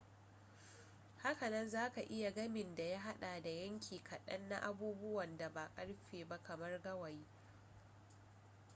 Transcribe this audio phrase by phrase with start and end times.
[1.23, 5.49] haka nan za ka iya gamin da ya haɗa da yanki kaɗan na abubuwan da
[5.49, 7.25] ba ƙarfe ba kamar gawayi